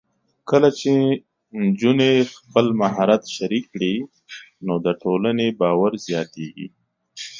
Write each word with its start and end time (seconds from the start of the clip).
کله 0.49 0.69
چې 0.79 0.91
نجونې 1.61 2.11
خپل 2.37 2.65
مهارت 2.81 3.23
شریک 3.35 3.65
کړي، 3.73 3.95
نو 4.65 4.73
د 4.85 4.87
ټولنې 5.01 5.47
باور 5.61 5.91
زیاتېږي. 6.07 6.67